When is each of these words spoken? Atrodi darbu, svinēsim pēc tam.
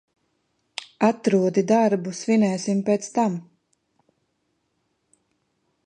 Atrodi 1.07 1.63
darbu, 1.73 2.15
svinēsim 2.21 2.81
pēc 2.89 3.11
tam. 3.19 3.37